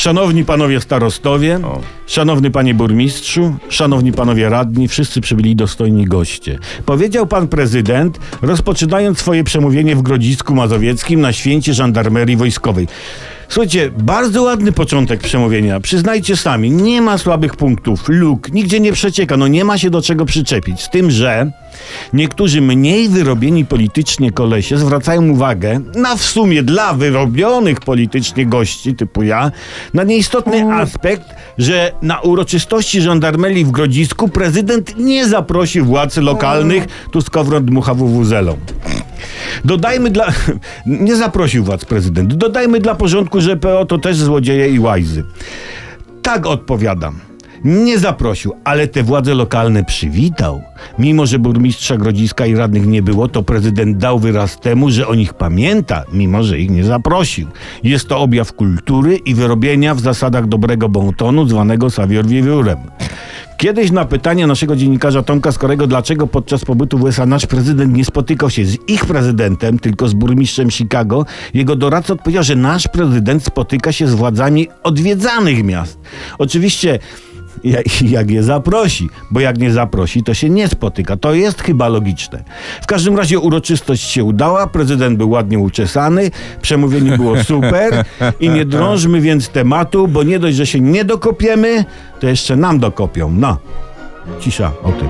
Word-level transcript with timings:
Szanowni 0.00 0.44
panowie 0.44 0.80
starostowie, 0.80 1.60
szanowny 2.06 2.50
panie 2.50 2.74
burmistrzu, 2.74 3.54
szanowni 3.68 4.12
panowie 4.12 4.48
radni, 4.48 4.88
wszyscy 4.88 5.20
przybyli 5.20 5.56
dostojni 5.56 6.04
goście. 6.04 6.58
Powiedział 6.86 7.26
pan 7.26 7.48
prezydent, 7.48 8.18
rozpoczynając 8.42 9.18
swoje 9.18 9.44
przemówienie 9.44 9.96
w 9.96 10.02
Grodzisku 10.02 10.54
Mazowieckim 10.54 11.20
na 11.20 11.32
święcie 11.32 11.74
żandarmerii 11.74 12.36
wojskowej. 12.36 12.88
Słuchajcie, 13.50 13.90
bardzo 13.98 14.42
ładny 14.42 14.72
początek 14.72 15.20
przemówienia. 15.20 15.80
Przyznajcie 15.80 16.36
sami, 16.36 16.70
nie 16.70 17.02
ma 17.02 17.18
słabych 17.18 17.56
punktów, 17.56 18.08
luk, 18.08 18.52
nigdzie 18.52 18.80
nie 18.80 18.92
przecieka, 18.92 19.36
no 19.36 19.48
nie 19.48 19.64
ma 19.64 19.78
się 19.78 19.90
do 19.90 20.02
czego 20.02 20.24
przyczepić. 20.24 20.80
Z 20.80 20.90
tym, 20.90 21.10
że 21.10 21.52
niektórzy 22.12 22.60
mniej 22.60 23.08
wyrobieni 23.08 23.64
politycznie 23.64 24.32
kolesie 24.32 24.78
zwracają 24.78 25.28
uwagę 25.28 25.80
na 25.94 26.16
w 26.16 26.22
sumie 26.22 26.62
dla 26.62 26.92
wyrobionych 26.92 27.80
politycznie 27.80 28.46
gości, 28.46 28.94
typu 28.94 29.22
ja, 29.22 29.52
na 29.94 30.04
nieistotny 30.04 30.72
aspekt, 30.72 31.26
że 31.58 31.92
na 32.02 32.20
uroczystości 32.20 33.00
żandarmerii 33.00 33.64
w 33.64 33.70
Grodzisku 33.70 34.28
prezydent 34.28 34.98
nie 34.98 35.26
zaprosi 35.26 35.80
władz 35.80 36.16
lokalnych, 36.16 36.86
tu 37.12 37.20
skowron 37.20 37.64
dmucha 37.64 37.94
wuwuzelą. 37.94 38.56
Dodajmy 39.64 40.10
dla. 40.10 40.26
Nie 40.86 41.16
zaprosił 41.16 41.64
władz 41.64 41.84
prezydent. 41.84 42.34
Dodajmy 42.34 42.80
dla 42.80 42.94
porządku, 42.94 43.40
że 43.40 43.56
PO 43.56 43.84
to 43.84 43.98
też 43.98 44.16
złodzieje 44.16 44.68
i 44.68 44.78
łajzy. 44.78 45.24
Tak 46.22 46.46
odpowiadam. 46.46 47.20
Nie 47.64 47.98
zaprosił, 47.98 48.52
ale 48.64 48.88
te 48.88 49.02
władze 49.02 49.34
lokalne 49.34 49.84
przywitał. 49.84 50.62
Mimo, 50.98 51.26
że 51.26 51.38
burmistrza 51.38 51.96
Grodziska 51.96 52.46
i 52.46 52.54
radnych 52.54 52.86
nie 52.86 53.02
było, 53.02 53.28
to 53.28 53.42
prezydent 53.42 53.96
dał 53.96 54.18
wyraz 54.18 54.60
temu, 54.60 54.90
że 54.90 55.08
o 55.08 55.14
nich 55.14 55.34
pamięta, 55.34 56.04
mimo 56.12 56.42
że 56.42 56.58
ich 56.58 56.70
nie 56.70 56.84
zaprosił. 56.84 57.48
Jest 57.82 58.08
to 58.08 58.18
objaw 58.18 58.52
kultury 58.52 59.16
i 59.16 59.34
wyrobienia 59.34 59.94
w 59.94 60.00
zasadach 60.00 60.46
dobrego 60.46 60.88
bontonu, 60.88 61.48
zwanego 61.48 61.90
savior 61.90 62.26
wiewiórem. 62.26 62.78
Kiedyś 63.60 63.90
na 63.90 64.04
pytanie 64.04 64.46
naszego 64.46 64.76
dziennikarza 64.76 65.22
Tomka 65.22 65.52
Skorego, 65.52 65.86
dlaczego 65.86 66.26
podczas 66.26 66.64
pobytu 66.64 66.98
w 66.98 67.02
USA 67.02 67.26
nasz 67.26 67.46
prezydent 67.46 67.94
nie 67.94 68.04
spotykał 68.04 68.50
się 68.50 68.64
z 68.64 68.88
ich 68.88 69.06
prezydentem, 69.06 69.78
tylko 69.78 70.08
z 70.08 70.14
burmistrzem 70.14 70.70
Chicago, 70.70 71.26
jego 71.54 71.76
doradca 71.76 72.12
odpowiedział, 72.12 72.42
że 72.42 72.56
nasz 72.56 72.88
prezydent 72.88 73.44
spotyka 73.44 73.92
się 73.92 74.08
z 74.08 74.14
władzami 74.14 74.68
odwiedzanych 74.82 75.64
miast. 75.64 75.98
Oczywiście 76.38 76.98
jak 78.16 78.30
je 78.30 78.42
zaprosi, 78.42 79.08
bo 79.30 79.40
jak 79.40 79.58
nie 79.58 79.72
zaprosi, 79.72 80.22
to 80.22 80.34
się 80.34 80.50
nie 80.50 80.68
spotyka. 80.68 81.16
To 81.16 81.34
jest 81.34 81.62
chyba 81.62 81.88
logiczne. 81.88 82.44
W 82.82 82.86
każdym 82.86 83.16
razie 83.16 83.38
uroczystość 83.38 84.02
się 84.02 84.24
udała, 84.24 84.66
prezydent 84.66 85.18
był 85.18 85.30
ładnie 85.30 85.58
uczesany, 85.58 86.30
przemówienie 86.62 87.16
było 87.16 87.44
super 87.44 88.04
i 88.40 88.48
nie 88.48 88.64
drążmy 88.64 89.20
więc 89.20 89.48
tematu, 89.48 90.08
bo 90.08 90.22
nie 90.22 90.38
dość, 90.38 90.56
że 90.56 90.66
się 90.66 90.80
nie 90.80 91.04
dokopiemy, 91.04 91.84
to 92.20 92.26
jeszcze 92.26 92.56
nam 92.56 92.78
dokopią. 92.78 93.32
No, 93.32 93.58
cisza 94.40 94.72
o 94.82 94.92
tym. 94.92 95.08